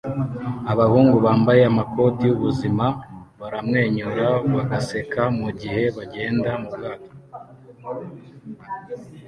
Abahungu 0.71 1.17
bambaye 1.25 1.61
amakoti 1.71 2.21
yubuzima 2.29 2.85
baramwenyura 3.39 4.27
bagaseka 4.53 5.21
mugihe 5.39 5.83
bagenda 5.97 6.49
mubwato 6.61 7.11